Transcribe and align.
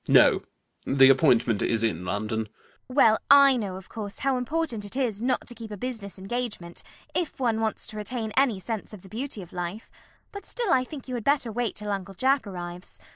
No: 0.07 0.41
the 0.83 1.11
appointment 1.11 1.61
is 1.61 1.83
in 1.83 2.03
London. 2.05 2.45
CECILY. 2.87 2.95
Well, 2.95 3.19
I 3.29 3.55
know, 3.55 3.75
of 3.75 3.87
course, 3.87 4.17
how 4.25 4.35
important 4.35 4.83
it 4.83 4.95
is 4.95 5.21
not 5.21 5.45
to 5.45 5.53
keep 5.53 5.69
a 5.69 5.77
business 5.77 6.17
engagement, 6.17 6.81
if 7.13 7.39
one 7.39 7.59
wants 7.59 7.85
to 7.85 7.97
retain 7.97 8.31
any 8.35 8.59
sense 8.59 8.95
of 8.95 9.03
the 9.03 9.09
beauty 9.09 9.43
of 9.43 9.53
life, 9.53 9.91
but 10.31 10.47
still 10.47 10.73
I 10.73 10.85
think 10.85 11.07
you 11.07 11.13
had 11.13 11.23
better 11.23 11.51
wait 11.51 11.75
till 11.75 11.91
Uncle 11.91 12.15
Jack 12.15 12.47
arrives. 12.47 12.99